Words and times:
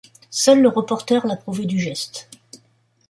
Seul, 0.31 0.63
le 0.63 0.67
reporter 0.69 1.27
l’approuvait 1.27 1.67
du 1.67 1.79
geste. 1.79 2.27